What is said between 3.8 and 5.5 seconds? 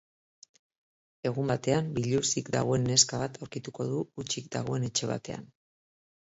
du hutsik dagoen etxe batean.